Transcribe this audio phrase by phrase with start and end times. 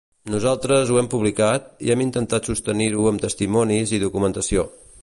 [0.35, 4.69] Nosaltres ho hem publicat i hem intentat sostenir-ho amb testimonis i documentació.